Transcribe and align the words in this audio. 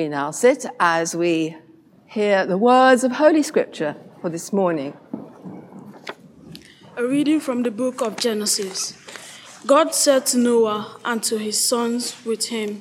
We 0.00 0.08
now 0.08 0.30
sit 0.30 0.64
as 0.80 1.14
we 1.14 1.58
hear 2.06 2.46
the 2.46 2.56
words 2.56 3.04
of 3.04 3.12
Holy 3.12 3.42
Scripture 3.42 3.96
for 4.22 4.30
this 4.30 4.50
morning. 4.50 4.96
A 6.96 7.04
reading 7.06 7.38
from 7.38 7.64
the 7.64 7.70
book 7.70 8.00
of 8.00 8.16
Genesis. 8.16 8.96
God 9.66 9.94
said 9.94 10.24
to 10.28 10.38
Noah 10.38 10.96
and 11.04 11.22
to 11.24 11.36
his 11.36 11.62
sons 11.62 12.16
with 12.24 12.46
him, 12.46 12.80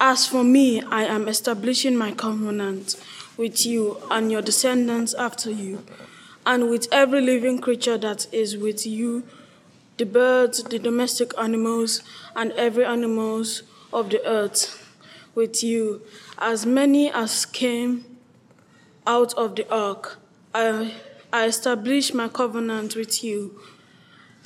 As 0.00 0.26
for 0.26 0.42
me, 0.42 0.80
I 0.80 1.02
am 1.02 1.28
establishing 1.28 1.98
my 1.98 2.12
covenant 2.12 2.96
with 3.36 3.66
you 3.66 3.98
and 4.10 4.32
your 4.32 4.40
descendants 4.40 5.12
after 5.12 5.50
you, 5.50 5.84
and 6.46 6.70
with 6.70 6.88
every 6.90 7.20
living 7.20 7.58
creature 7.58 7.98
that 7.98 8.26
is 8.32 8.56
with 8.56 8.86
you 8.86 9.22
the 9.98 10.06
birds, 10.06 10.62
the 10.62 10.78
domestic 10.78 11.32
animals, 11.36 12.02
and 12.34 12.52
every 12.52 12.86
animals 12.86 13.64
of 13.92 14.08
the 14.08 14.26
earth 14.26 14.87
with 15.38 15.62
you, 15.62 16.02
as 16.36 16.66
many 16.66 17.12
as 17.12 17.46
came 17.46 18.04
out 19.06 19.32
of 19.34 19.54
the 19.54 19.72
ark. 19.72 20.18
I, 20.52 20.94
I 21.32 21.46
establish 21.46 22.12
my 22.12 22.26
covenant 22.26 22.96
with 22.96 23.22
you, 23.22 23.60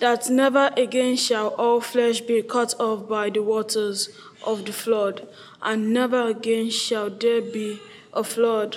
that 0.01 0.29
never 0.29 0.71
again 0.77 1.17
shall 1.17 1.49
all 1.55 1.81
flesh 1.81 2.21
be 2.21 2.43
cut 2.43 2.79
off 2.79 3.09
by 3.09 3.31
the 3.31 3.43
waters 3.43 4.11
of 4.45 4.67
the 4.67 4.73
flood, 4.73 5.27
and 5.63 5.95
never 5.95 6.29
again 6.29 6.69
shall 6.69 7.09
there 7.09 7.41
be 7.41 7.81
a 8.13 8.23
flood 8.23 8.77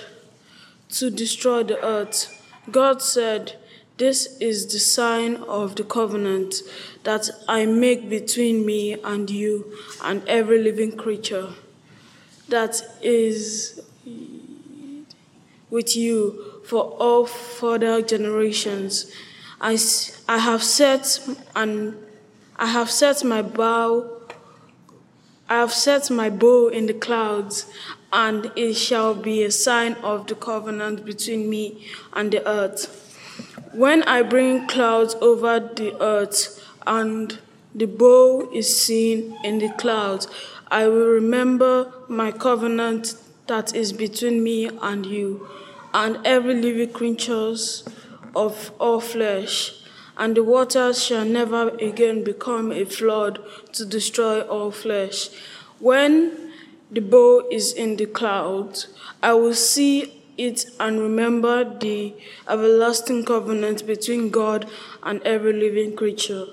to 0.88 1.10
destroy 1.10 1.64
the 1.64 1.84
earth. 1.84 2.32
God 2.70 3.02
said, 3.02 3.56
This 3.98 4.38
is 4.40 4.72
the 4.72 4.78
sign 4.78 5.36
of 5.36 5.76
the 5.76 5.84
covenant 5.84 6.54
that 7.04 7.28
I 7.46 7.66
make 7.66 8.08
between 8.08 8.64
me 8.64 8.94
and 9.04 9.28
you 9.28 9.76
and 10.02 10.26
every 10.26 10.62
living 10.62 10.96
creature 10.96 11.52
that 12.48 12.82
is 13.02 13.80
with 15.70 15.96
you 15.96 16.60
for 16.64 16.82
all 16.82 17.26
further 17.26 18.02
generations. 18.02 19.10
I, 19.60 19.78
I 20.28 20.38
have 20.38 20.62
set 20.62 21.20
and 21.54 21.96
I 22.56 22.66
have 22.66 22.90
set 22.90 23.24
my 23.24 23.42
bow 23.42 24.16
I 25.48 25.60
have 25.60 25.72
set 25.72 26.10
my 26.10 26.28
bow 26.28 26.66
in 26.66 26.86
the 26.86 26.94
clouds, 26.94 27.66
and 28.12 28.50
it 28.56 28.74
shall 28.74 29.14
be 29.14 29.44
a 29.44 29.52
sign 29.52 29.92
of 30.02 30.26
the 30.26 30.34
covenant 30.34 31.04
between 31.04 31.48
me 31.48 31.86
and 32.12 32.32
the 32.32 32.46
earth. 32.48 33.14
When 33.72 34.02
I 34.02 34.22
bring 34.22 34.66
clouds 34.66 35.14
over 35.20 35.60
the 35.60 35.96
earth, 36.02 36.60
and 36.84 37.38
the 37.72 37.86
bow 37.86 38.50
is 38.52 38.76
seen 38.76 39.38
in 39.44 39.60
the 39.60 39.68
clouds, 39.68 40.26
I 40.68 40.88
will 40.88 41.06
remember 41.06 41.92
my 42.08 42.32
covenant 42.32 43.14
that 43.46 43.74
is 43.74 43.92
between 43.92 44.42
me 44.42 44.68
and 44.82 45.06
you, 45.06 45.48
and 45.94 46.18
every 46.26 46.54
living 46.54 46.92
creatures 46.92 47.84
of 48.34 48.72
all 48.80 49.00
flesh. 49.00 49.74
And 50.16 50.36
the 50.36 50.42
waters 50.42 51.04
shall 51.04 51.24
never 51.24 51.68
again 51.76 52.24
become 52.24 52.72
a 52.72 52.84
flood 52.84 53.38
to 53.74 53.84
destroy 53.84 54.40
all 54.40 54.70
flesh. 54.70 55.28
When 55.78 56.52
the 56.90 57.00
bow 57.00 57.46
is 57.50 57.72
in 57.72 57.96
the 57.96 58.06
clouds, 58.06 58.88
I 59.22 59.34
will 59.34 59.54
see 59.54 60.22
it 60.36 60.66
and 60.80 61.00
remember 61.00 61.64
the 61.64 62.14
everlasting 62.48 63.24
covenant 63.24 63.86
between 63.86 64.30
God 64.30 64.68
and 65.02 65.22
every 65.22 65.52
living 65.52 65.96
creature 65.96 66.46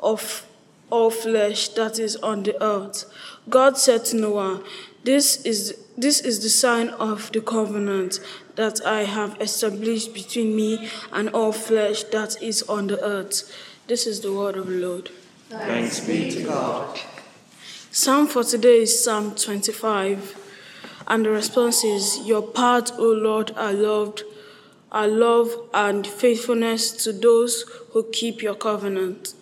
of 0.00 0.46
all 0.90 1.10
flesh 1.10 1.68
that 1.70 1.98
is 1.98 2.16
on 2.16 2.42
the 2.42 2.62
earth. 2.62 3.04
God 3.48 3.78
said 3.78 4.04
to 4.06 4.16
Noah, 4.16 4.62
This 5.04 5.44
is, 5.44 5.78
this 5.96 6.20
is 6.20 6.42
the 6.42 6.48
sign 6.48 6.88
of 6.90 7.32
the 7.32 7.40
covenant 7.40 8.20
that 8.56 8.84
I 8.84 9.04
have 9.04 9.40
established 9.40 10.12
between 10.12 10.54
me 10.54 10.88
and 11.12 11.28
all 11.30 11.52
flesh 11.52 12.02
that 12.04 12.42
is 12.42 12.62
on 12.64 12.88
the 12.88 13.02
earth. 13.02 13.50
This 13.86 14.06
is 14.06 14.20
the 14.20 14.32
word 14.32 14.56
of 14.56 14.66
the 14.66 14.74
Lord. 14.74 15.10
Thanks 15.48 16.00
be 16.00 16.30
to 16.30 16.42
God. 16.42 17.00
Psalm 17.90 18.26
for 18.26 18.44
today 18.44 18.82
is 18.82 19.02
Psalm 19.02 19.34
25, 19.34 20.36
and 21.06 21.24
the 21.24 21.30
response 21.30 21.84
is 21.84 22.18
Your 22.26 22.42
paths, 22.42 22.92
O 22.98 23.10
Lord, 23.10 23.52
are 23.56 23.72
loved, 23.72 24.24
are 24.92 25.08
love 25.08 25.50
and 25.72 26.06
faithfulness 26.06 26.90
to 27.04 27.12
those 27.14 27.64
who 27.92 28.04
keep 28.12 28.42
your 28.42 28.56
covenant. 28.56 29.32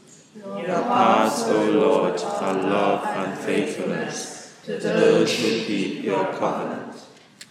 Your 0.44 0.82
paths, 0.82 1.44
O 1.44 1.70
Lord, 1.70 2.20
are 2.20 2.54
love 2.54 3.04
and 3.04 3.38
faithfulness 3.38 4.54
to 4.64 4.78
those 4.78 5.34
who 5.34 5.64
keep 5.64 6.04
your 6.04 6.26
covenant. 6.34 6.92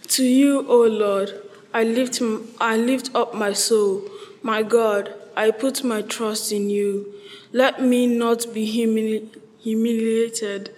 To 0.08 0.24
you, 0.24 0.64
O 0.68 0.82
Lord, 0.82 1.32
I 1.74 1.82
lift, 1.82 2.22
I 2.60 2.76
lift 2.76 3.12
up 3.14 3.34
my 3.34 3.52
soul. 3.54 4.08
My 4.42 4.62
God, 4.62 5.12
I 5.36 5.50
put 5.50 5.82
my 5.82 6.02
trust 6.02 6.52
in 6.52 6.70
you. 6.70 7.12
Let 7.52 7.82
me 7.82 8.06
not 8.06 8.54
be 8.54 8.64
humili- 8.72 9.36
humiliated, 9.58 10.70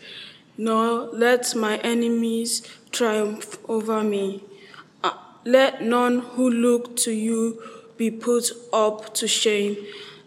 nor 0.56 1.08
let 1.12 1.54
my 1.54 1.76
enemies 1.78 2.62
triumph 2.90 3.58
over 3.68 4.02
me. 4.02 4.42
Uh, 5.04 5.12
let 5.44 5.82
none 5.82 6.20
who 6.20 6.48
look 6.48 6.96
to 6.98 7.12
you 7.12 7.62
be 7.98 8.10
put 8.10 8.50
up 8.72 9.12
to 9.14 9.28
shame. 9.28 9.76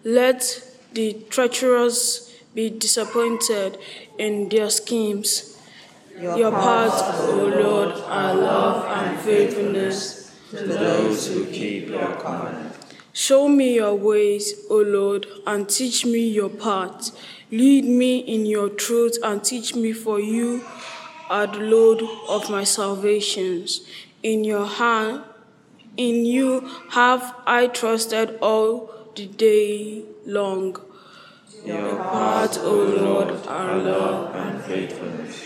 Let 0.03 0.67
the 0.93 1.13
treacherous 1.29 2.33
be 2.53 2.69
disappointed 2.69 3.77
in 4.17 4.49
their 4.49 4.69
schemes. 4.69 5.57
Your, 6.19 6.37
Your 6.37 6.51
paths, 6.51 7.01
O 7.21 7.45
Lord, 7.47 7.95
are 8.05 8.35
love 8.35 8.85
and 8.85 9.19
faithfulness 9.21 10.35
to 10.51 10.67
those 10.67 11.27
who 11.27 11.45
keep 11.45 11.87
your 11.87 12.15
covenant. 12.17 12.75
Show 13.13 13.47
me 13.47 13.75
your 13.75 13.95
ways, 13.95 14.53
O 14.69 14.77
Lord, 14.77 15.25
and 15.47 15.67
teach 15.67 16.05
me 16.05 16.27
your 16.29 16.49
paths. 16.49 17.11
Lead 17.51 17.85
me 17.85 18.19
in 18.19 18.45
your 18.45 18.69
truth 18.69 19.17
and 19.23 19.43
teach 19.43 19.75
me, 19.75 19.93
for 19.93 20.19
you 20.19 20.63
are 21.29 21.47
the 21.47 21.59
Lord 21.59 22.01
of 22.29 22.49
my 22.49 22.63
salvations. 22.63 23.81
In 24.23 24.43
your 24.43 24.65
hand, 24.65 25.23
in 25.97 26.25
you 26.25 26.69
have 26.91 27.35
I 27.45 27.67
trusted 27.67 28.37
all 28.41 29.00
the 29.21 29.27
day 29.27 30.03
long. 30.25 30.77
Your 31.65 31.95
paths, 31.97 32.57
O 32.57 32.73
Lord, 32.73 33.45
are 33.47 33.77
love 33.77 34.35
and 34.35 34.61
faithfulness 34.63 35.43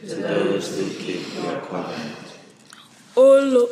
to 0.00 0.14
those 0.14 0.78
who 0.78 0.88
keep 0.94 1.34
your 1.34 1.60
covenant. 1.60 2.16
O 3.16 3.40
Lord, 3.40 3.70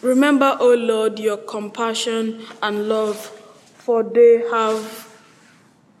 remember, 0.00 0.56
O 0.60 0.74
Lord, 0.74 1.18
your 1.18 1.36
compassion 1.36 2.40
and 2.62 2.88
love, 2.88 3.16
for 3.76 4.02
they 4.02 4.44
have 4.50 5.02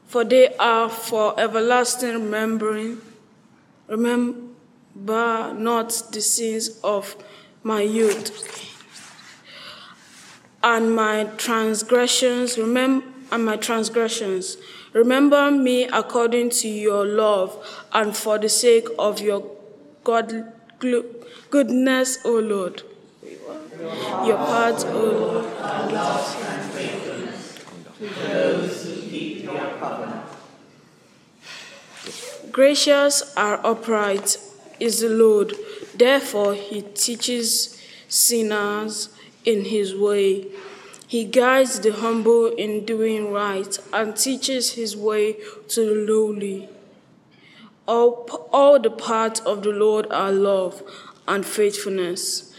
for 0.06 0.24
they 0.24 0.54
are 0.56 0.88
for 0.88 1.38
everlasting 1.38 2.12
remembering. 2.12 2.98
Remember 3.88 5.52
not 5.52 5.90
the 6.12 6.20
sins 6.20 6.80
of 6.82 7.16
my 7.62 7.82
youth 7.82 8.75
and 10.66 10.96
my 10.96 11.24
transgressions. 11.36 12.58
Remember 12.58 13.06
and 13.30 13.44
my 13.44 13.56
transgressions. 13.56 14.56
Remember 14.92 15.50
me 15.50 15.84
according 15.84 16.50
to 16.50 16.68
your 16.68 17.04
love 17.04 17.56
and 17.92 18.16
for 18.16 18.38
the 18.38 18.48
sake 18.48 18.88
of 18.98 19.20
your 19.20 19.44
God, 20.04 20.52
goodness, 21.50 22.18
O 22.24 22.38
Lord. 22.38 22.82
Your 24.24 24.36
paths, 24.36 24.84
O 24.84 24.90
Lord, 24.90 25.44
are 25.44 25.90
love 25.90 26.42
and 26.48 26.72
faithfulness 26.72 27.58
to 27.98 28.08
those 28.28 28.84
who 28.84 29.02
keep 29.02 29.44
your 29.44 29.70
covenant. 29.78 30.24
Gracious 32.52 33.34
are 33.36 33.64
upright 33.66 34.38
is 34.80 35.00
the 35.00 35.08
Lord, 35.08 35.54
therefore 35.94 36.54
he 36.54 36.82
teaches 36.82 37.80
sinners 38.08 39.10
in 39.46 39.64
his 39.64 39.94
way. 39.94 40.48
He 41.06 41.24
guides 41.24 41.80
the 41.80 41.92
humble 41.92 42.46
in 42.46 42.84
doing 42.84 43.32
right 43.32 43.78
and 43.92 44.16
teaches 44.16 44.72
his 44.72 44.96
way 44.96 45.34
to 45.68 45.86
the 45.86 46.12
lowly. 46.12 46.68
All, 47.86 48.28
all 48.52 48.80
the 48.80 48.90
paths 48.90 49.40
of 49.40 49.62
the 49.62 49.70
Lord 49.70 50.08
are 50.10 50.32
love 50.32 50.82
and 51.28 51.46
faithfulness. 51.46 52.52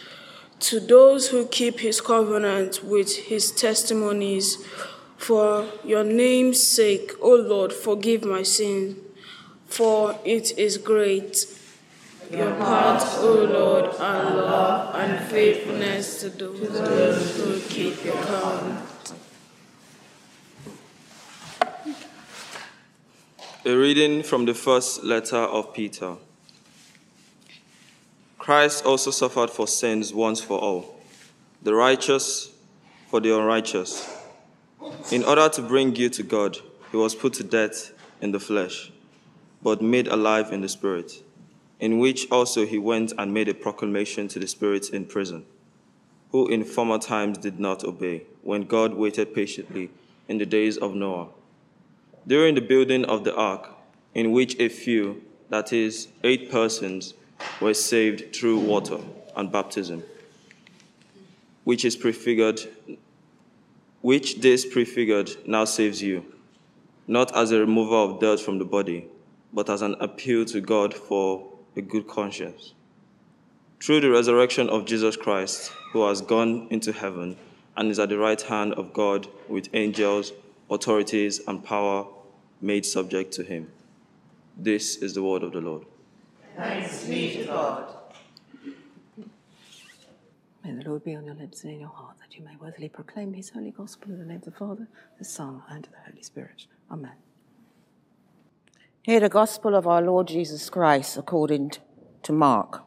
To 0.61 0.79
those 0.79 1.27
who 1.27 1.45
keep 1.45 1.81
his 1.81 1.99
covenant 1.99 2.83
with 2.83 3.15
his 3.15 3.51
testimonies, 3.51 4.57
for 5.17 5.67
your 5.83 6.03
name's 6.03 6.61
sake, 6.61 7.11
O 7.21 7.35
Lord, 7.35 7.73
forgive 7.73 8.23
my 8.23 8.43
sin, 8.43 9.01
for 9.67 10.17
it 10.23 10.57
is 10.57 10.77
great. 10.77 11.45
Your 12.29 12.55
paths, 12.55 13.17
O 13.19 13.33
Lord, 13.45 13.95
are 13.99 14.35
love 14.35 14.95
and 14.95 15.25
faithfulness 15.29 16.21
to 16.21 16.29
those 16.29 17.37
who 17.37 17.59
keep 17.61 18.03
your 18.03 18.15
covenant. 18.15 19.13
A 23.65 23.75
reading 23.75 24.23
from 24.23 24.45
the 24.45 24.53
first 24.53 25.03
letter 25.03 25.37
of 25.37 25.73
Peter. 25.73 26.15
Christ 28.37 28.85
also 28.85 29.11
suffered 29.11 29.49
for 29.49 29.67
sins 29.67 30.13
once 30.13 30.41
for 30.41 30.59
all, 30.59 30.99
the 31.63 31.73
righteous 31.73 32.51
for 33.09 33.19
the 33.21 33.37
unrighteous. 33.37 34.09
In 35.11 35.23
order 35.23 35.47
to 35.49 35.61
bring 35.61 35.95
you 35.95 36.09
to 36.09 36.23
God, 36.23 36.57
he 36.91 36.97
was 36.97 37.15
put 37.15 37.33
to 37.35 37.43
death 37.43 37.93
in 38.21 38.31
the 38.31 38.39
flesh, 38.39 38.91
but 39.61 39.81
made 39.81 40.07
alive 40.07 40.51
in 40.51 40.61
the 40.61 40.69
spirit, 40.69 41.23
in 41.79 41.99
which 41.99 42.29
also 42.31 42.65
he 42.65 42.77
went 42.77 43.13
and 43.17 43.33
made 43.33 43.47
a 43.47 43.53
proclamation 43.53 44.27
to 44.27 44.39
the 44.39 44.47
spirits 44.47 44.89
in 44.89 45.05
prison, 45.05 45.45
who 46.31 46.47
in 46.47 46.63
former 46.63 46.97
times 46.97 47.37
did 47.37 47.59
not 47.59 47.83
obey, 47.83 48.23
when 48.41 48.63
God 48.63 48.93
waited 48.93 49.35
patiently 49.35 49.89
in 50.27 50.37
the 50.37 50.45
days 50.45 50.77
of 50.77 50.95
Noah. 50.95 51.27
During 52.25 52.55
the 52.55 52.61
building 52.61 53.05
of 53.05 53.23
the 53.23 53.35
ark, 53.35 53.69
in 54.13 54.31
which 54.31 54.59
a 54.59 54.69
few, 54.69 55.21
that 55.49 55.71
is, 55.71 56.07
eight 56.23 56.51
persons, 56.51 57.13
were 57.61 57.73
saved 57.73 58.35
through 58.35 58.59
water 58.59 58.97
and 59.35 59.51
baptism, 59.51 60.03
which 61.63 61.85
is 61.85 61.95
prefigured, 61.95 62.59
which 64.01 64.41
this 64.41 64.65
prefigured 64.65 65.31
now 65.45 65.65
saves 65.65 66.01
you, 66.01 66.25
not 67.07 67.33
as 67.35 67.51
a 67.51 67.59
removal 67.59 68.03
of 68.03 68.19
dirt 68.19 68.39
from 68.39 68.57
the 68.57 68.65
body, 68.65 69.05
but 69.53 69.69
as 69.69 69.81
an 69.81 69.95
appeal 69.99 70.43
to 70.45 70.59
God 70.59 70.93
for 70.93 71.47
a 71.77 71.81
good 71.81 72.07
conscience. 72.07 72.73
Through 73.79 74.01
the 74.01 74.09
resurrection 74.09 74.69
of 74.69 74.85
Jesus 74.85 75.15
Christ, 75.15 75.71
who 75.91 76.07
has 76.07 76.21
gone 76.21 76.67
into 76.71 76.91
heaven 76.91 77.37
and 77.75 77.91
is 77.91 77.99
at 77.99 78.09
the 78.09 78.17
right 78.17 78.41
hand 78.41 78.73
of 78.73 78.91
God 78.91 79.27
with 79.47 79.69
angels, 79.73 80.33
authorities, 80.69 81.39
and 81.47 81.63
power 81.63 82.07
made 82.59 82.85
subject 82.85 83.31
to 83.33 83.43
him. 83.43 83.71
This 84.57 84.97
is 84.97 85.13
the 85.13 85.21
word 85.21 85.43
of 85.43 85.51
the 85.53 85.61
Lord. 85.61 85.85
Thanks 86.55 87.05
be 87.05 87.37
to 87.37 87.45
God. 87.45 87.93
May 90.63 90.73
the 90.73 90.89
Lord 90.89 91.03
be 91.03 91.15
on 91.15 91.25
your 91.25 91.35
lips 91.35 91.63
and 91.63 91.73
in 91.73 91.79
your 91.79 91.89
heart, 91.89 92.17
that 92.19 92.35
you 92.35 92.43
may 92.43 92.55
worthily 92.59 92.89
proclaim 92.89 93.33
his 93.33 93.51
holy 93.51 93.71
gospel 93.71 94.11
in 94.11 94.19
the 94.19 94.25
name 94.25 94.37
of 94.37 94.45
the 94.45 94.51
Father, 94.51 94.87
the 95.19 95.23
Son, 95.23 95.61
and 95.69 95.85
the 95.85 96.09
Holy 96.09 96.23
Spirit. 96.23 96.65
Amen. 96.91 97.13
Hear 99.07 99.21
the 99.21 99.29
gospel 99.29 99.73
of 99.73 99.87
our 99.87 100.01
Lord 100.01 100.27
Jesus 100.27 100.69
Christ 100.69 101.15
according 101.15 101.71
to 102.23 102.33
Mark. 102.33 102.83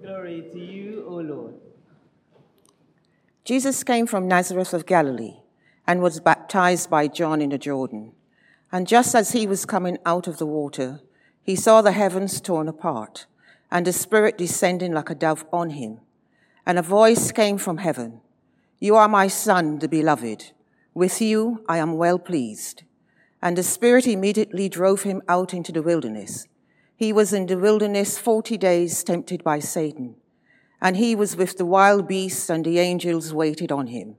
Glory 0.00 0.44
to 0.52 0.58
you, 0.60 1.04
O 1.04 1.16
Lord. 1.16 1.54
Jesus 3.44 3.82
came 3.82 4.06
from 4.06 4.28
Nazareth 4.28 4.72
of 4.72 4.86
Galilee 4.86 5.38
and 5.84 6.00
was 6.00 6.20
baptized 6.20 6.88
by 6.88 7.08
John 7.08 7.42
in 7.42 7.50
the 7.50 7.58
Jordan. 7.58 8.12
And 8.70 8.86
just 8.86 9.16
as 9.16 9.32
he 9.32 9.48
was 9.48 9.66
coming 9.66 9.98
out 10.06 10.28
of 10.28 10.38
the 10.38 10.46
water, 10.46 11.00
he 11.42 11.56
saw 11.56 11.82
the 11.82 11.90
heavens 11.90 12.40
torn 12.40 12.68
apart 12.68 13.26
and 13.68 13.84
the 13.84 13.92
Spirit 13.92 14.38
descending 14.38 14.92
like 14.92 15.10
a 15.10 15.16
dove 15.16 15.44
on 15.52 15.70
him. 15.70 15.98
And 16.64 16.78
a 16.78 16.82
voice 16.82 17.32
came 17.32 17.58
from 17.58 17.78
heaven 17.78 18.20
You 18.78 18.94
are 18.94 19.08
my 19.08 19.26
Son, 19.26 19.80
the 19.80 19.88
beloved. 19.88 20.52
With 20.94 21.20
you 21.20 21.64
I 21.68 21.78
am 21.78 21.96
well 21.96 22.20
pleased. 22.20 22.84
And 23.42 23.56
the 23.56 23.62
Spirit 23.62 24.06
immediately 24.06 24.68
drove 24.68 25.02
him 25.02 25.22
out 25.28 25.54
into 25.54 25.72
the 25.72 25.82
wilderness. 25.82 26.46
He 26.96 27.12
was 27.12 27.32
in 27.32 27.46
the 27.46 27.58
wilderness 27.58 28.18
forty 28.18 28.56
days 28.56 29.04
tempted 29.04 29.44
by 29.44 29.58
Satan. 29.58 30.16
And 30.80 30.96
he 30.96 31.14
was 31.14 31.36
with 31.36 31.58
the 31.58 31.66
wild 31.66 32.08
beasts, 32.08 32.50
and 32.50 32.64
the 32.64 32.78
angels 32.78 33.32
waited 33.32 33.70
on 33.70 33.88
him. 33.88 34.16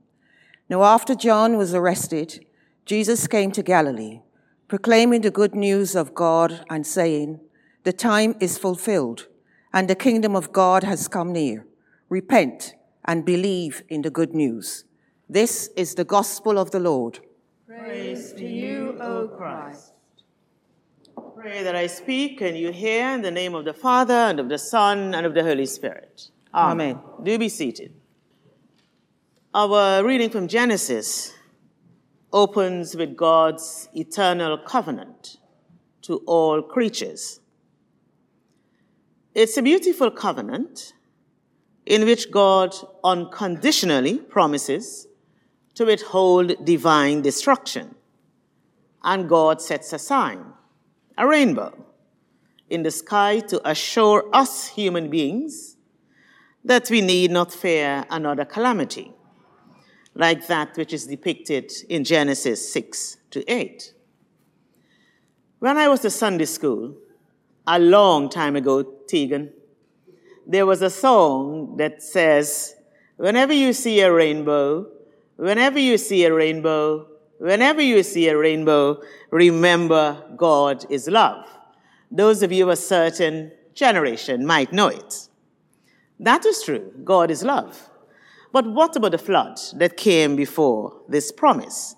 Now, 0.68 0.84
after 0.84 1.14
John 1.14 1.56
was 1.56 1.74
arrested, 1.74 2.44
Jesus 2.84 3.26
came 3.26 3.52
to 3.52 3.62
Galilee 3.62 4.20
proclaiming 4.68 5.22
the 5.22 5.30
good 5.30 5.54
news 5.54 5.96
of 5.96 6.14
God 6.14 6.62
and 6.68 6.86
saying, 6.86 7.40
The 7.84 7.92
time 7.92 8.36
is 8.38 8.58
fulfilled, 8.58 9.26
and 9.72 9.88
the 9.88 9.94
kingdom 9.94 10.36
of 10.36 10.52
God 10.52 10.84
has 10.84 11.08
come 11.08 11.32
near. 11.32 11.66
Repent 12.10 12.74
and 13.06 13.24
believe 13.24 13.82
in 13.88 14.02
the 14.02 14.10
good 14.10 14.34
news. 14.34 14.84
This 15.28 15.70
is 15.74 15.94
the 15.94 16.04
gospel 16.04 16.58
of 16.58 16.70
the 16.70 16.80
Lord. 16.80 17.20
Praise 17.68 18.32
to 18.32 18.46
you, 18.46 18.96
O 18.98 19.28
Christ. 19.28 19.92
Pray 21.36 21.62
that 21.62 21.76
I 21.76 21.86
speak 21.86 22.40
and 22.40 22.56
you 22.56 22.72
hear 22.72 23.10
in 23.10 23.20
the 23.20 23.30
name 23.30 23.54
of 23.54 23.66
the 23.66 23.74
Father 23.74 24.14
and 24.14 24.40
of 24.40 24.48
the 24.48 24.56
Son 24.56 25.14
and 25.14 25.26
of 25.26 25.34
the 25.34 25.42
Holy 25.42 25.66
Spirit. 25.66 26.30
Amen. 26.54 26.96
Amen. 26.96 27.24
Do 27.24 27.38
be 27.38 27.50
seated. 27.50 27.92
Our 29.52 30.02
reading 30.02 30.30
from 30.30 30.48
Genesis 30.48 31.34
opens 32.32 32.96
with 32.96 33.14
God's 33.14 33.90
eternal 33.94 34.56
covenant 34.56 35.36
to 36.02 36.22
all 36.26 36.62
creatures. 36.62 37.40
It's 39.34 39.58
a 39.58 39.62
beautiful 39.62 40.10
covenant 40.10 40.94
in 41.84 42.06
which 42.06 42.30
God 42.30 42.74
unconditionally 43.04 44.16
promises 44.16 45.07
to 45.78 45.84
withhold 45.84 46.64
divine 46.64 47.22
destruction. 47.22 47.94
And 49.04 49.28
God 49.28 49.62
sets 49.62 49.92
a 49.92 49.98
sign, 49.98 50.44
a 51.16 51.24
rainbow, 51.24 51.72
in 52.68 52.82
the 52.82 52.90
sky 52.90 53.38
to 53.38 53.56
assure 53.66 54.28
us 54.32 54.66
human 54.66 55.08
beings 55.08 55.76
that 56.64 56.90
we 56.90 57.00
need 57.00 57.30
not 57.30 57.52
fear 57.52 58.04
another 58.10 58.44
calamity 58.44 59.12
like 60.16 60.48
that 60.48 60.76
which 60.76 60.92
is 60.92 61.06
depicted 61.06 61.70
in 61.88 62.02
Genesis 62.02 62.72
6 62.72 63.18
to 63.30 63.48
8. 63.48 63.94
When 65.60 65.76
I 65.76 65.86
was 65.86 66.04
at 66.04 66.10
Sunday 66.10 66.46
school, 66.46 66.96
a 67.68 67.78
long 67.78 68.28
time 68.28 68.56
ago, 68.56 68.82
Tegan, 69.06 69.52
there 70.44 70.66
was 70.66 70.82
a 70.82 70.90
song 70.90 71.76
that 71.76 72.02
says, 72.02 72.74
Whenever 73.16 73.52
you 73.52 73.72
see 73.72 74.00
a 74.00 74.12
rainbow, 74.12 74.88
whenever 75.38 75.78
you 75.78 75.96
see 75.96 76.24
a 76.24 76.34
rainbow, 76.34 77.06
whenever 77.38 77.80
you 77.80 78.02
see 78.02 78.28
a 78.28 78.36
rainbow, 78.36 79.00
remember 79.30 80.22
God 80.36 80.84
is 80.90 81.08
love. 81.08 81.46
Those 82.10 82.42
of 82.42 82.52
you 82.52 82.64
of 82.64 82.70
a 82.70 82.76
certain 82.76 83.52
generation 83.74 84.44
might 84.44 84.72
know 84.72 84.88
it. 84.88 85.28
That 86.18 86.44
is 86.44 86.62
true. 86.62 86.92
God 87.04 87.30
is 87.30 87.44
love. 87.44 87.88
But 88.52 88.66
what 88.66 88.96
about 88.96 89.12
the 89.12 89.18
flood 89.18 89.58
that 89.76 89.96
came 89.96 90.34
before 90.34 91.00
this 91.08 91.30
promise? 91.30 91.94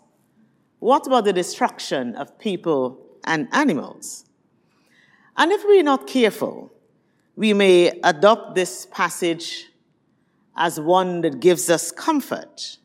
What 0.79 1.07
about 1.07 1.25
the 1.25 1.33
destruction 1.33 2.17
of 2.17 2.39
people 2.39 3.01
and 3.25 3.49
animals? 3.53 4.27
And 5.37 5.51
if 5.51 5.65
we're 5.65 5.83
not 5.83 6.07
careful, 6.07 6.71
we 7.37 7.55
may 7.55 7.99
adopt 8.05 8.55
this 8.55 8.87
passage 8.91 9.71
as 10.57 10.79
one 10.79 11.23
that 11.23 11.41
gives 11.41 11.71
us 11.71 11.91
comfort 11.91 12.77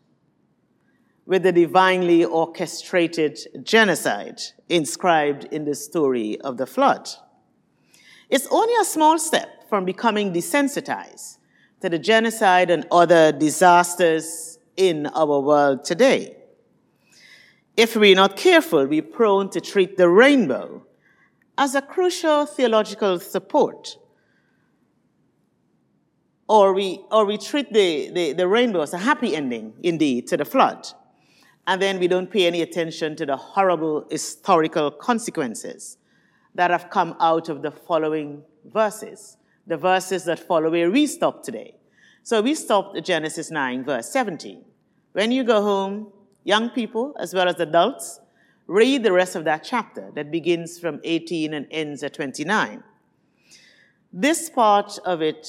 with 1.25 1.44
the 1.44 1.51
divinely 1.51 2.24
orchestrated 2.24 3.39
genocide 3.63 4.41
inscribed 4.70 5.46
in 5.51 5.65
the 5.65 5.75
story 5.75 6.39
of 6.41 6.58
the 6.58 6.65
flood. 6.65 7.10
It's 8.29 8.48
only 8.51 8.74
a 8.79 8.86
small 8.86 9.17
step 9.17 9.67
from 9.70 9.86
becoming 9.86 10.34
desensitized 10.34 11.38
to 11.82 11.89
the 11.89 12.00
genocide 12.00 12.70
and 12.70 12.86
other 12.91 13.32
disasters 13.32 14.60
in 14.77 15.08
our 15.08 15.39
world 15.39 15.84
today. 15.84 16.38
If 17.75 17.96
we're 17.96 18.15
not 18.15 18.38
careful, 18.38 18.86
we're 18.86 19.01
prone 19.01 19.50
to 19.50 19.62
treat 19.62 19.98
the 19.98 20.10
rainbow 20.10 20.86
as 21.58 21.75
a 21.75 21.82
crucial 21.82 22.46
theological 22.46 23.20
support. 23.20 23.98
Or 26.48 26.74
we, 26.74 27.03
or 27.12 27.25
we 27.25 27.38
treat 27.38 27.74
the, 27.74 28.12
the, 28.12 28.34
the 28.34 28.48
rainbow 28.48 28.82
as 28.82 28.94
a 28.94 29.00
happy 29.00 29.36
ending, 29.36 29.74
indeed, 29.82 30.27
to 30.27 30.38
the 30.38 30.46
flood. 30.46 30.88
And 31.68 31.82
then 31.82 32.00
we 32.00 32.08
don't 32.08 32.30
pay 32.30 32.46
any 32.46 32.62
attention 32.62 33.16
to 33.16 33.26
the 33.26 33.38
horrible 33.38 34.06
historical 34.10 34.92
consequences 34.92 35.98
that 36.54 36.72
have 36.72 36.90
come 36.90 37.16
out 37.20 37.50
of 37.50 37.62
the 37.62 37.72
following 37.72 38.44
verses 38.66 39.38
the 39.68 39.78
verses 39.78 40.26
that 40.26 40.40
follow 40.40 40.70
where 40.70 40.92
we 40.92 41.08
stop 41.08 41.44
today. 41.44 41.76
So 42.24 42.42
we 42.42 42.56
stopped 42.56 42.98
at 42.98 43.06
Genesis 43.06 43.52
9, 43.52 43.84
verse 43.84 44.10
17. 44.12 44.64
When 45.14 45.32
you 45.32 45.44
go 45.44 45.62
home, 45.62 46.12
young 46.44 46.70
people 46.70 47.16
as 47.20 47.34
well 47.34 47.48
as 47.48 47.60
adults, 47.60 48.20
read 48.68 49.04
the 49.04 49.12
rest 49.12 49.36
of 49.36 49.44
that 49.46 49.64
chapter 49.64 50.12
that 50.16 50.32
begins 50.32 50.80
from 50.80 51.00
18 51.04 51.54
and 51.54 51.68
ends 51.72 52.04
at 52.04 52.14
29. 52.14 52.84
This 54.12 54.50
part 54.50 54.98
of 55.06 55.22
it, 55.22 55.48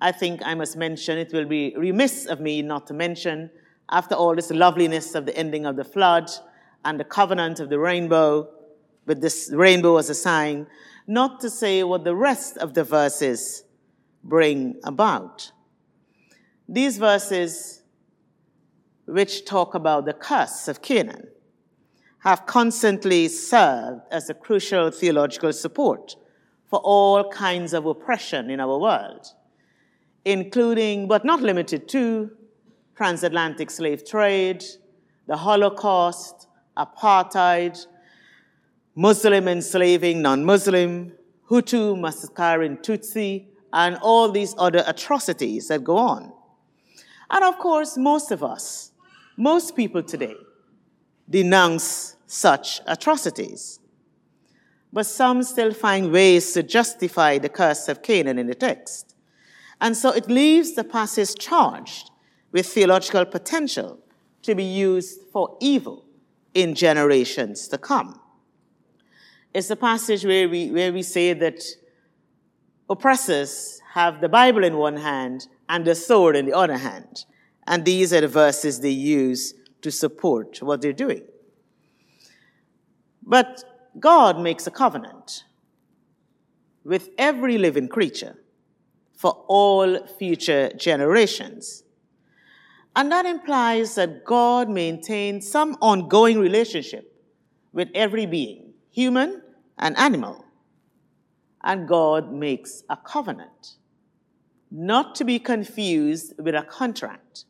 I 0.00 0.12
think 0.12 0.40
I 0.44 0.54
must 0.54 0.76
mention, 0.76 1.18
it 1.18 1.32
will 1.32 1.44
be 1.44 1.74
remiss 1.76 2.26
of 2.26 2.40
me 2.40 2.62
not 2.62 2.86
to 2.88 2.94
mention, 2.94 3.50
after 3.90 4.14
all 4.14 4.34
this 4.34 4.50
loveliness 4.50 5.14
of 5.14 5.26
the 5.26 5.36
ending 5.36 5.66
of 5.66 5.76
the 5.76 5.84
flood 5.84 6.30
and 6.84 6.98
the 6.98 7.04
covenant 7.04 7.60
of 7.60 7.68
the 7.68 7.78
rainbow, 7.78 8.48
with 9.06 9.20
this 9.20 9.50
rainbow 9.52 9.96
as 9.96 10.08
a 10.08 10.14
sign, 10.14 10.66
not 11.06 11.40
to 11.40 11.50
say 11.50 11.82
what 11.82 12.04
the 12.04 12.14
rest 12.14 12.56
of 12.58 12.74
the 12.74 12.84
verses 12.84 13.64
bring 14.22 14.78
about. 14.84 15.50
These 16.68 16.98
verses, 16.98 17.82
which 19.06 19.44
talk 19.44 19.74
about 19.74 20.04
the 20.04 20.12
curse 20.12 20.68
of 20.68 20.82
Canaan, 20.82 21.26
have 22.20 22.46
constantly 22.46 23.26
served 23.28 24.02
as 24.10 24.30
a 24.30 24.34
crucial 24.34 24.90
theological 24.90 25.52
support 25.52 26.14
for 26.66 26.78
all 26.80 27.28
kinds 27.30 27.72
of 27.72 27.86
oppression 27.86 28.50
in 28.50 28.60
our 28.60 28.78
world, 28.78 29.26
including, 30.24 31.08
but 31.08 31.24
not 31.24 31.40
limited 31.40 31.88
to, 31.88 32.30
transatlantic 32.96 33.70
slave 33.70 34.04
trade, 34.06 34.64
the 35.26 35.36
Holocaust, 35.36 36.48
apartheid, 36.76 37.86
Muslim 38.94 39.48
enslaving 39.48 40.20
non 40.22 40.44
Muslim, 40.44 41.12
Hutu 41.48 41.98
massacring 41.98 42.76
Tutsi, 42.78 43.46
and 43.72 43.96
all 44.02 44.30
these 44.30 44.54
other 44.58 44.82
atrocities 44.86 45.68
that 45.68 45.84
go 45.84 45.96
on. 45.96 46.32
And 47.30 47.44
of 47.44 47.58
course, 47.58 47.96
most 47.96 48.30
of 48.32 48.42
us, 48.42 48.92
most 49.36 49.76
people 49.76 50.02
today, 50.02 50.34
denounce 51.28 52.16
such 52.26 52.80
atrocities. 52.86 53.78
But 54.92 55.06
some 55.06 55.44
still 55.44 55.72
find 55.72 56.10
ways 56.10 56.52
to 56.52 56.62
justify 56.64 57.38
the 57.38 57.48
curse 57.48 57.88
of 57.88 58.02
Canaan 58.02 58.38
in 58.38 58.48
the 58.48 58.54
text. 58.54 59.14
And 59.80 59.96
so 59.96 60.10
it 60.10 60.28
leaves 60.28 60.74
the 60.74 60.84
passage 60.84 61.36
charged 61.36 62.09
with 62.52 62.66
theological 62.66 63.24
potential 63.24 63.98
to 64.42 64.54
be 64.54 64.64
used 64.64 65.20
for 65.32 65.56
evil 65.60 66.04
in 66.54 66.74
generations 66.74 67.68
to 67.68 67.78
come. 67.78 68.20
It's 69.52 69.70
a 69.70 69.76
passage 69.76 70.24
where 70.24 70.48
we, 70.48 70.70
where 70.70 70.92
we 70.92 71.02
say 71.02 71.32
that 71.32 71.62
oppressors 72.88 73.80
have 73.94 74.20
the 74.20 74.28
Bible 74.28 74.64
in 74.64 74.76
one 74.76 74.96
hand 74.96 75.48
and 75.68 75.84
the 75.84 75.94
sword 75.94 76.36
in 76.36 76.46
the 76.46 76.56
other 76.56 76.76
hand. 76.76 77.24
And 77.66 77.84
these 77.84 78.12
are 78.12 78.20
the 78.20 78.28
verses 78.28 78.80
they 78.80 78.90
use 78.90 79.54
to 79.82 79.90
support 79.90 80.62
what 80.62 80.82
they're 80.82 80.92
doing. 80.92 81.22
But 83.22 83.64
God 83.98 84.40
makes 84.40 84.66
a 84.66 84.70
covenant 84.70 85.44
with 86.84 87.10
every 87.18 87.58
living 87.58 87.88
creature 87.88 88.36
for 89.16 89.44
all 89.48 90.06
future 90.06 90.70
generations. 90.76 91.84
And 92.96 93.10
that 93.12 93.26
implies 93.26 93.94
that 93.94 94.24
God 94.24 94.68
maintains 94.68 95.50
some 95.50 95.76
ongoing 95.80 96.38
relationship 96.38 97.12
with 97.72 97.88
every 97.94 98.26
being, 98.26 98.74
human 98.90 99.42
and 99.78 99.96
animal. 99.96 100.44
And 101.62 101.86
God 101.86 102.32
makes 102.32 102.82
a 102.88 102.96
covenant, 102.96 103.76
not 104.70 105.14
to 105.16 105.24
be 105.24 105.38
confused 105.38 106.34
with 106.38 106.54
a 106.54 106.62
contract. 106.62 107.44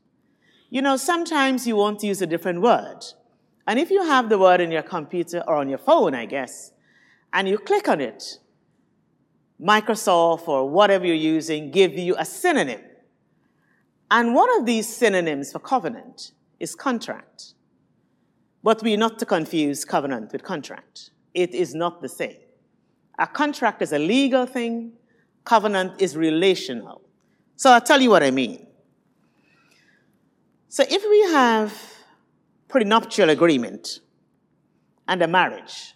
You 0.69 0.83
know, 0.83 0.97
sometimes 0.97 1.67
you 1.67 1.77
want 1.77 2.01
to 2.01 2.07
use 2.07 2.21
a 2.21 2.27
different 2.27 2.61
word. 2.61 3.01
And 3.67 3.79
if 3.79 3.91
you 3.91 4.05
have 4.05 4.29
the 4.29 4.39
word 4.39 4.61
in 4.61 4.71
your 4.71 4.83
computer 4.83 5.43
or 5.47 5.57
on 5.57 5.69
your 5.69 5.79
phone, 5.79 6.15
I 6.15 6.27
guess, 6.27 6.73
and 7.33 7.49
you 7.49 7.59
click 7.59 7.89
on 7.89 8.01
it, 8.01 8.39
Microsoft 9.61 10.49
or 10.49 10.69
whatever 10.69 11.07
you're 11.07 11.15
using 11.15 11.71
give 11.71 11.93
you 11.93 12.17
a 12.19 12.25
synonym. 12.25 12.81
And 14.11 14.35
one 14.35 14.49
of 14.59 14.67
these 14.67 14.89
synonyms 14.89 15.53
for 15.53 15.61
covenant 15.61 16.33
is 16.59 16.75
contract. 16.75 17.55
But 18.63 18.83
we're 18.83 18.99
not 18.99 19.19
to 19.21 19.27
confuse 19.27 19.85
covenant 19.85 20.33
with 20.33 20.43
contract. 20.43 21.11
It 21.33 21.55
is 21.55 21.75
not 21.75 22.03
the 22.03 22.09
same. 22.09 22.37
A 23.19 23.27
contract 23.27 23.83
is 23.83 23.93
a 23.93 23.99
legal 23.99 24.47
thing, 24.47 24.93
covenant 25.45 26.01
is 26.01 26.17
relational. 26.17 27.03
So 27.57 27.71
I'll 27.71 27.81
tell 27.81 28.01
you 28.01 28.11
what 28.11 28.23
I 28.23 28.31
mean. 28.31 28.67
So 30.69 30.85
if 30.89 31.03
we 31.09 31.33
have 31.33 31.73
prenuptial 32.69 33.31
agreement 33.31 34.01
and 35.07 35.23
a 35.23 35.29
marriage, 35.29 35.95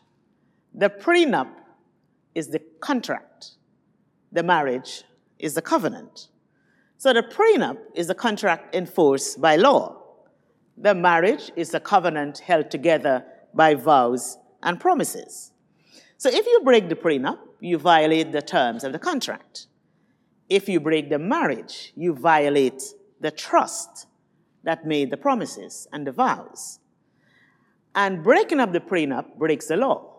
the 0.74 0.90
prenup 0.90 1.50
is 2.34 2.48
the 2.48 2.60
contract, 2.80 3.52
the 4.32 4.42
marriage 4.42 5.04
is 5.38 5.54
the 5.54 5.62
covenant. 5.62 6.28
So 7.04 7.12
the 7.12 7.22
prenup 7.22 7.76
is 7.94 8.08
a 8.08 8.14
contract 8.14 8.74
enforced 8.74 9.38
by 9.38 9.56
law. 9.56 10.00
The 10.78 10.94
marriage 10.94 11.52
is 11.54 11.74
a 11.74 11.78
covenant 11.78 12.38
held 12.38 12.70
together 12.70 13.26
by 13.52 13.74
vows 13.74 14.38
and 14.62 14.80
promises. 14.80 15.52
So 16.16 16.30
if 16.30 16.46
you 16.46 16.62
break 16.64 16.88
the 16.88 16.94
prenup, 16.94 17.40
you 17.60 17.76
violate 17.76 18.32
the 18.32 18.40
terms 18.40 18.84
of 18.84 18.92
the 18.92 18.98
contract. 18.98 19.66
If 20.48 20.66
you 20.66 20.80
break 20.80 21.10
the 21.10 21.18
marriage, 21.18 21.92
you 21.94 22.14
violate 22.14 22.82
the 23.20 23.30
trust 23.30 24.06
that 24.62 24.86
made 24.86 25.10
the 25.10 25.18
promises 25.18 25.86
and 25.92 26.06
the 26.06 26.12
vows. 26.12 26.78
And 27.94 28.24
breaking 28.24 28.60
up 28.60 28.72
the 28.72 28.80
prenup 28.80 29.36
breaks 29.36 29.66
the 29.66 29.76
law. 29.76 30.10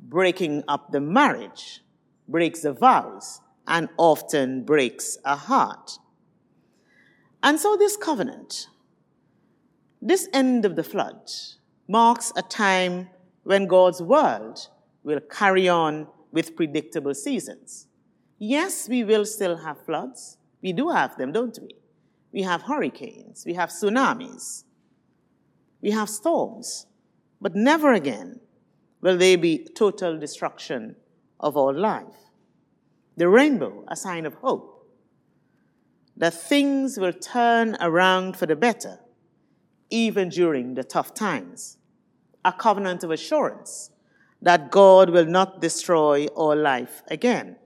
Breaking 0.00 0.64
up 0.66 0.90
the 0.90 1.00
marriage 1.00 1.84
breaks 2.26 2.62
the 2.62 2.72
vows 2.72 3.40
and 3.70 3.88
often 3.96 4.64
breaks 4.64 5.16
a 5.24 5.36
heart. 5.36 5.92
And 7.42 7.58
so, 7.58 7.76
this 7.76 7.96
covenant, 7.96 8.66
this 10.02 10.28
end 10.34 10.66
of 10.66 10.76
the 10.76 10.82
flood, 10.82 11.30
marks 11.88 12.32
a 12.36 12.42
time 12.42 13.08
when 13.44 13.66
God's 13.66 14.02
world 14.02 14.68
will 15.02 15.20
carry 15.20 15.68
on 15.68 16.08
with 16.32 16.56
predictable 16.56 17.14
seasons. 17.14 17.86
Yes, 18.38 18.88
we 18.88 19.04
will 19.04 19.24
still 19.24 19.56
have 19.56 19.84
floods. 19.86 20.36
We 20.62 20.72
do 20.72 20.90
have 20.90 21.16
them, 21.16 21.32
don't 21.32 21.58
we? 21.62 21.76
We 22.32 22.42
have 22.42 22.62
hurricanes, 22.62 23.44
we 23.46 23.54
have 23.54 23.70
tsunamis, 23.70 24.64
we 25.80 25.90
have 25.90 26.08
storms, 26.08 26.86
but 27.40 27.56
never 27.56 27.92
again 27.92 28.40
will 29.00 29.16
there 29.16 29.38
be 29.38 29.66
total 29.74 30.18
destruction 30.18 30.96
of 31.40 31.56
all 31.56 31.74
life. 31.74 32.29
The 33.20 33.28
rainbow, 33.28 33.84
a 33.86 33.96
sign 33.96 34.24
of 34.24 34.32
hope, 34.36 34.88
that 36.16 36.32
things 36.32 36.96
will 36.98 37.12
turn 37.12 37.76
around 37.78 38.38
for 38.38 38.46
the 38.46 38.56
better, 38.56 38.98
even 39.90 40.30
during 40.30 40.72
the 40.72 40.84
tough 40.84 41.12
times. 41.12 41.76
A 42.46 42.50
covenant 42.54 43.04
of 43.04 43.10
assurance 43.10 43.90
that 44.40 44.70
God 44.70 45.10
will 45.10 45.26
not 45.26 45.60
destroy 45.60 46.28
all 46.28 46.56
life 46.56 47.02
again. 47.08 47.56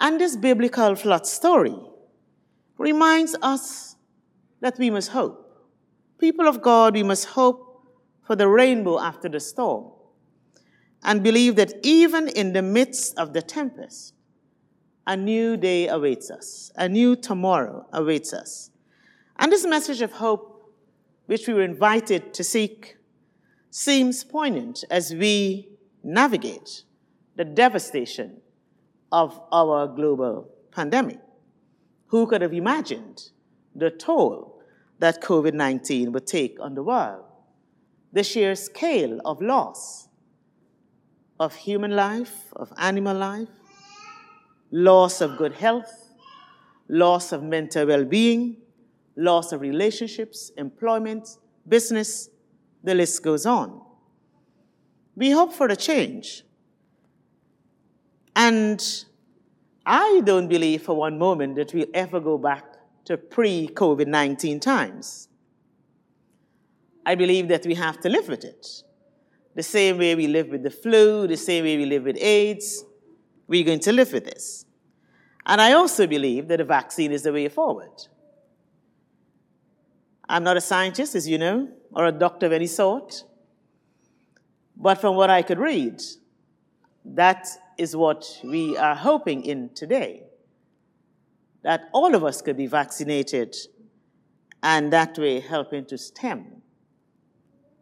And 0.00 0.20
this 0.20 0.34
biblical 0.34 0.96
flood 0.96 1.24
story 1.24 1.78
reminds 2.76 3.36
us 3.40 3.94
that 4.60 4.80
we 4.80 4.90
must 4.90 5.10
hope. 5.10 5.48
People 6.18 6.48
of 6.48 6.60
God, 6.60 6.94
we 6.94 7.04
must 7.04 7.26
hope 7.26 7.86
for 8.24 8.34
the 8.34 8.48
rainbow 8.48 8.98
after 8.98 9.28
the 9.28 9.38
storm 9.38 9.92
and 11.02 11.22
believe 11.22 11.56
that 11.56 11.72
even 11.82 12.28
in 12.28 12.52
the 12.52 12.62
midst 12.62 13.16
of 13.18 13.32
the 13.32 13.42
tempest, 13.42 14.14
a 15.06 15.16
new 15.16 15.56
day 15.56 15.88
awaits 15.88 16.30
us, 16.30 16.70
a 16.76 16.88
new 16.88 17.16
tomorrow 17.16 17.86
awaits 17.92 18.32
us. 18.32 18.70
And 19.38 19.50
this 19.50 19.66
message 19.66 20.02
of 20.02 20.12
hope, 20.12 20.72
which 21.26 21.46
we 21.46 21.54
were 21.54 21.62
invited 21.62 22.34
to 22.34 22.44
seek, 22.44 22.96
seems 23.70 24.24
poignant 24.24 24.84
as 24.90 25.14
we 25.14 25.68
navigate 26.02 26.82
the 27.36 27.44
devastation 27.44 28.40
of 29.12 29.40
our 29.52 29.86
global 29.86 30.50
pandemic. 30.72 31.20
Who 32.08 32.26
could 32.26 32.42
have 32.42 32.52
imagined 32.52 33.30
the 33.74 33.90
toll 33.90 34.60
that 34.98 35.22
COVID 35.22 35.54
19 35.54 36.12
would 36.12 36.26
take 36.26 36.58
on 36.60 36.74
the 36.74 36.82
world? 36.82 37.24
The 38.12 38.24
sheer 38.24 38.54
scale 38.54 39.20
of 39.24 39.40
loss 39.40 40.07
of 41.38 41.54
human 41.54 41.92
life, 41.92 42.52
of 42.56 42.72
animal 42.78 43.16
life, 43.16 43.48
loss 44.70 45.20
of 45.20 45.36
good 45.36 45.54
health, 45.54 46.12
loss 46.88 47.32
of 47.32 47.42
mental 47.42 47.86
well 47.86 48.04
being, 48.04 48.56
loss 49.16 49.52
of 49.52 49.60
relationships, 49.60 50.50
employment, 50.56 51.38
business, 51.66 52.30
the 52.82 52.94
list 52.94 53.22
goes 53.22 53.46
on. 53.46 53.80
We 55.16 55.30
hope 55.30 55.52
for 55.52 55.66
a 55.66 55.76
change. 55.76 56.44
And 58.36 58.84
I 59.84 60.22
don't 60.24 60.48
believe 60.48 60.82
for 60.82 60.94
one 60.94 61.18
moment 61.18 61.56
that 61.56 61.74
we'll 61.74 61.86
ever 61.92 62.20
go 62.20 62.38
back 62.38 62.64
to 63.06 63.16
pre 63.16 63.68
COVID 63.68 64.06
19 64.06 64.60
times. 64.60 65.28
I 67.04 67.14
believe 67.14 67.48
that 67.48 67.64
we 67.64 67.74
have 67.74 67.98
to 68.00 68.08
live 68.08 68.28
with 68.28 68.44
it. 68.44 68.82
The 69.58 69.64
same 69.64 69.98
way 69.98 70.14
we 70.14 70.28
live 70.28 70.50
with 70.50 70.62
the 70.62 70.70
flu, 70.70 71.26
the 71.26 71.36
same 71.36 71.64
way 71.64 71.76
we 71.76 71.84
live 71.84 72.04
with 72.04 72.16
AIDS, 72.20 72.84
we're 73.48 73.64
going 73.64 73.80
to 73.80 73.92
live 73.92 74.12
with 74.12 74.24
this. 74.24 74.64
And 75.44 75.60
I 75.60 75.72
also 75.72 76.06
believe 76.06 76.46
that 76.46 76.60
a 76.60 76.64
vaccine 76.64 77.10
is 77.10 77.24
the 77.24 77.32
way 77.32 77.48
forward. 77.48 77.90
I'm 80.28 80.44
not 80.44 80.56
a 80.56 80.60
scientist, 80.60 81.16
as 81.16 81.26
you 81.26 81.38
know, 81.38 81.70
or 81.90 82.04
a 82.06 82.12
doctor 82.12 82.46
of 82.46 82.52
any 82.52 82.68
sort. 82.68 83.24
But 84.76 85.00
from 85.00 85.16
what 85.16 85.28
I 85.28 85.42
could 85.42 85.58
read, 85.58 86.02
that 87.04 87.48
is 87.76 87.96
what 87.96 88.38
we 88.44 88.76
are 88.76 88.94
hoping 88.94 89.44
in 89.44 89.70
today. 89.74 90.22
That 91.64 91.88
all 91.92 92.14
of 92.14 92.22
us 92.22 92.42
could 92.42 92.56
be 92.56 92.68
vaccinated 92.68 93.56
and 94.62 94.92
that 94.92 95.18
way 95.18 95.40
helping 95.40 95.84
to 95.86 95.98
stem 95.98 96.57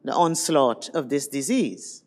the 0.07 0.15
onslaught 0.15 0.89
of 0.95 1.09
this 1.09 1.27
disease. 1.27 2.05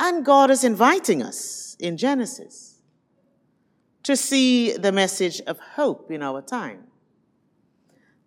And 0.00 0.24
God 0.24 0.50
is 0.50 0.64
inviting 0.64 1.22
us 1.22 1.76
in 1.78 1.98
Genesis 1.98 2.80
to 4.02 4.16
see 4.16 4.72
the 4.72 4.92
message 4.92 5.42
of 5.42 5.58
hope 5.58 6.10
in 6.10 6.22
our 6.22 6.40
time, 6.40 6.84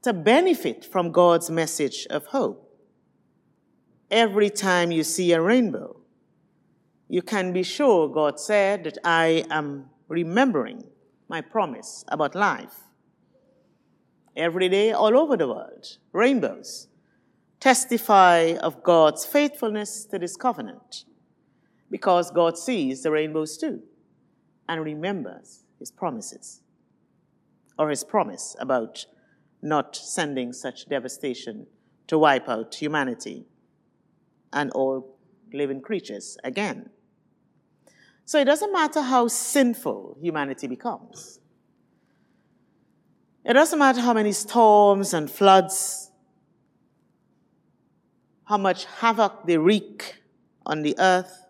to 0.04 0.14
benefit 0.14 0.86
from 0.86 1.12
God's 1.12 1.50
message 1.50 2.06
of 2.12 2.28
hope. 2.28 2.66
Every 4.12 4.52
time 4.52 4.92
you 4.92 5.04
see 5.04 5.32
a 5.32 5.42
rainbow, 5.42 6.00
you 7.08 7.24
can 7.24 7.54
be 7.54 7.64
sure 7.64 8.08
God 8.08 8.40
said 8.40 8.84
that 8.84 9.00
I 9.04 9.46
am 9.50 9.90
remembering 10.08 10.84
my 11.28 11.42
promise 11.42 12.06
about 12.08 12.36
life. 12.36 12.82
Every 14.36 14.70
day, 14.70 14.92
all 14.92 15.18
over 15.18 15.36
the 15.36 15.48
world, 15.48 15.98
rainbows 16.14 16.89
testify 17.60 18.54
of 18.62 18.84
God's 18.84 19.26
faithfulness 19.26 20.06
to 20.06 20.20
this 20.20 20.36
covenant 20.36 21.06
because 21.90 22.32
God 22.32 22.58
sees 22.58 23.04
the 23.04 23.12
rainbows 23.12 23.58
too 23.58 23.82
and 24.68 24.84
remembers 24.84 25.64
his 25.80 25.92
promises 25.92 26.62
or 27.78 27.90
his 27.90 28.04
promise 28.04 28.56
about 28.60 29.06
not 29.62 29.96
sending 29.96 30.54
such 30.54 30.88
devastation 30.88 31.68
to 32.08 32.18
wipe 32.18 32.48
out 32.48 32.76
humanity 32.76 33.46
and 34.54 34.72
all 34.72 35.18
living 35.54 35.82
creatures 35.82 36.38
again. 36.44 36.90
So 38.26 38.40
it 38.40 38.46
doesn't 38.46 38.72
matter 38.72 39.02
how 39.02 39.28
sinful 39.28 40.18
humanity 40.22 40.68
becomes. 40.68 41.40
It 43.44 43.54
doesn't 43.54 43.80
matter 43.80 44.02
how 44.02 44.14
many 44.14 44.32
storms 44.32 45.14
and 45.14 45.32
floods, 45.32 46.09
how 48.50 48.58
much 48.58 48.86
havoc 48.86 49.46
they 49.46 49.60
wreak 49.60 50.24
on 50.66 50.82
the 50.82 50.96
earth. 50.98 51.46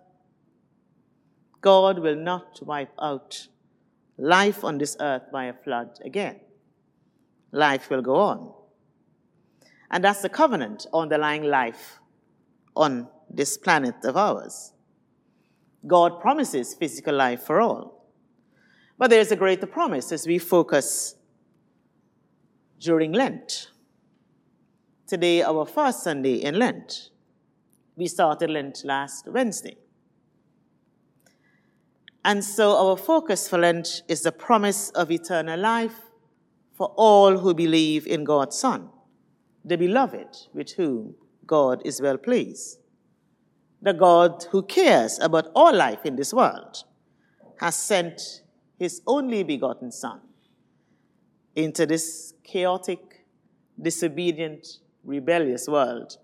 God 1.62 2.00
will 2.00 2.18
not 2.18 2.60
wipe 2.62 2.92
out 3.02 3.48
life 4.18 4.66
on 4.66 4.80
this 4.80 4.98
earth 5.00 5.24
by 5.32 5.46
a 5.46 5.54
flood 5.54 5.98
again. 6.04 6.42
Life 7.54 7.90
will 7.90 8.02
go 8.02 8.18
on. 8.18 8.54
And 9.90 10.04
that's 10.04 10.22
the 10.22 10.28
covenant 10.28 10.88
underlying 10.94 11.44
life 11.44 12.00
on 12.76 13.08
this 13.30 13.58
planet 13.58 13.96
of 14.04 14.18
ours. 14.18 14.74
God 15.88 16.20
promises 16.20 16.74
physical 16.74 17.16
life 17.16 17.44
for 17.44 17.62
all. 17.62 18.10
But 18.98 19.10
there's 19.10 19.32
a 19.32 19.38
greater 19.38 19.68
promise 19.68 20.12
as 20.12 20.28
we 20.28 20.38
focus 20.38 21.16
during 22.78 23.14
Lent. 23.14 23.70
Today, 25.10 25.42
our 25.42 25.66
first 25.66 26.04
Sunday 26.04 26.36
in 26.36 26.60
Lent. 26.60 27.10
We 27.96 28.06
started 28.06 28.52
Lent 28.52 28.84
last 28.86 29.28
Wednesday. 29.28 29.76
And 32.24 32.46
so 32.46 32.78
our 32.78 32.96
focus 32.96 33.50
for 33.50 33.58
Lent 33.58 34.04
is 34.08 34.22
the 34.22 34.32
promise 34.32 34.92
of 34.92 35.10
eternal 35.10 35.60
life 35.60 36.00
for 36.74 36.94
all 36.96 37.40
who 37.40 37.56
believe 37.56 38.06
in 38.06 38.24
God's 38.24 38.60
Son, 38.60 38.88
the 39.66 39.78
beloved 39.78 40.28
with 40.54 40.74
whom 40.74 41.16
God 41.48 41.82
is 41.84 42.00
well 42.00 42.20
pleased. 42.20 42.78
The 43.82 43.94
God 43.94 44.46
who 44.52 44.62
cares 44.62 45.18
about 45.18 45.48
all 45.56 45.76
life 45.76 46.06
in 46.06 46.18
this 46.18 46.36
world 46.36 46.84
has 47.60 47.76
sent 47.76 48.44
his 48.78 49.02
only 49.08 49.42
begotten 49.42 49.92
Son 49.92 50.22
into 51.56 51.88
this 51.88 52.36
chaotic, 52.44 53.26
disobedient, 53.82 54.68
rebellious 55.04 55.68
world 55.68 56.18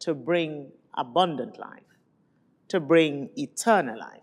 to 0.00 0.14
bring 0.14 0.70
abundant 0.94 1.58
life, 1.58 1.82
to 2.68 2.80
bring 2.80 3.30
eternal 3.36 3.98
life. 3.98 4.20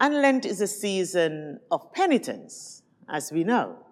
And 0.00 0.14
Lent 0.14 0.44
is 0.44 0.60
a 0.60 0.66
season 0.66 1.60
of 1.70 1.92
penitence, 1.92 2.82
as 3.08 3.32
we 3.32 3.42
know. 3.44 3.84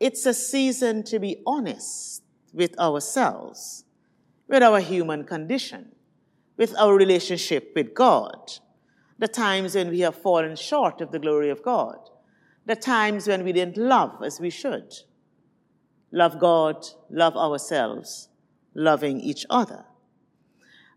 It's 0.00 0.24
a 0.26 0.34
season 0.34 1.02
to 1.04 1.18
be 1.18 1.42
honest 1.46 2.22
with 2.52 2.78
ourselves, 2.78 3.84
with 4.48 4.62
our 4.62 4.80
human 4.80 5.24
condition, 5.24 5.92
with 6.56 6.76
our 6.78 6.94
relationship 6.94 7.72
with 7.74 7.94
God, 7.94 8.52
the 9.18 9.28
times 9.28 9.74
when 9.74 9.90
we 9.90 10.00
have 10.00 10.14
fallen 10.14 10.56
short 10.56 11.00
of 11.00 11.12
the 11.12 11.18
glory 11.18 11.50
of 11.50 11.62
God, 11.62 11.98
the 12.66 12.76
times 12.76 13.28
when 13.28 13.44
we 13.44 13.52
didn't 13.52 13.76
love 13.76 14.22
as 14.24 14.40
we 14.40 14.50
should. 14.50 14.92
Love 16.12 16.38
God, 16.38 16.86
love 17.10 17.36
ourselves, 17.36 18.28
loving 18.74 19.20
each 19.20 19.46
other. 19.48 19.86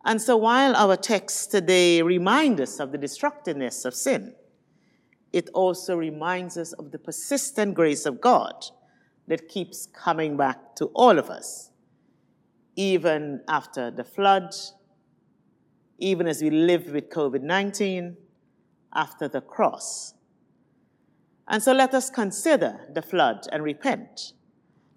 And 0.04 0.21
so 0.21 0.38
while 0.38 0.75
our 0.75 0.97
text 0.97 1.51
today 1.51 2.01
reminds 2.01 2.62
us 2.62 2.80
of 2.80 2.91
the 2.91 2.97
destructiveness 2.97 3.86
of 3.86 3.95
sin, 3.95 4.36
it 5.34 5.49
also 5.54 5.95
reminds 5.95 6.58
us 6.58 6.73
of 6.73 6.91
the 6.91 6.99
persistent 6.99 7.73
grace 7.73 8.06
of 8.06 8.21
God 8.21 8.54
that 9.28 9.49
keeps 9.49 9.88
coming 9.88 10.38
back 10.38 10.75
to 10.75 10.86
all 10.93 11.17
of 11.17 11.30
us, 11.30 11.71
even 12.75 13.41
after 13.47 13.89
the 13.89 14.04
flood, 14.04 14.54
even 15.97 16.28
as 16.28 16.41
we 16.41 16.49
live 16.49 16.91
with 16.91 17.10
COVID 17.10 17.41
19, 17.41 18.17
after 18.93 19.28
the 19.28 19.41
cross. 19.41 20.13
And 21.47 21.63
so 21.63 21.73
let 21.73 21.93
us 21.93 22.10
consider 22.10 22.80
the 22.93 23.01
flood 23.01 23.47
and 23.51 23.63
repent. 23.63 24.34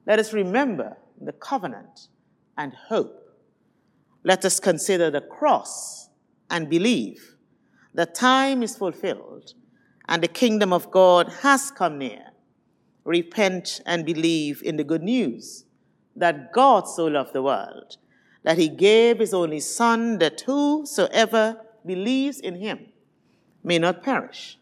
Let 0.08 0.18
us 0.18 0.32
remember 0.32 0.96
the 1.20 1.32
covenant 1.32 2.08
and 2.56 2.72
hope 2.72 3.28
let 4.24 4.44
us 4.44 4.60
consider 4.60 5.10
the 5.10 5.20
cross 5.20 6.10
and 6.50 6.68
believe 6.68 7.36
the 7.94 8.06
time 8.06 8.62
is 8.62 8.76
fulfilled 8.76 9.54
and 10.08 10.22
the 10.22 10.28
kingdom 10.28 10.72
of 10.72 10.90
God 10.90 11.32
has 11.42 11.70
come 11.70 11.98
near. 11.98 12.26
Repent 13.04 13.80
and 13.86 14.04
believe 14.04 14.62
in 14.62 14.76
the 14.76 14.84
good 14.84 15.02
news 15.02 15.64
that 16.16 16.52
God 16.52 16.88
so 16.88 17.06
loved 17.06 17.32
the 17.32 17.42
world 17.42 17.96
that 18.42 18.58
he 18.58 18.68
gave 18.68 19.18
his 19.18 19.34
only 19.34 19.60
Son, 19.60 20.18
that 20.18 20.42
whosoever 20.42 21.60
believes 21.84 22.38
in 22.38 22.56
him 22.56 22.86
may 23.64 23.78
not 23.78 24.02
perish, 24.02 24.58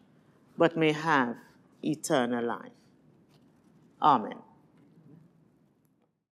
but 0.56 0.76
may 0.76 0.92
have 0.92 1.36
eternal 1.82 2.44
life. 2.44 2.72
Amen. 4.00 4.45